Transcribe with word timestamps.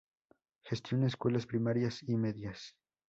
Gestiona 0.63 1.05
escuelas 1.05 1.45
primarias 1.45 2.01
y 2.09 2.15
medias. 2.17 2.75